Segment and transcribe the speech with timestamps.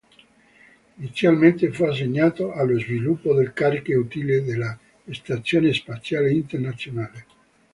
[0.97, 4.75] Inizialmente fu assegnato allo sviluppo del carico utile della
[5.11, 7.25] Stazione Spaziale Internazionale.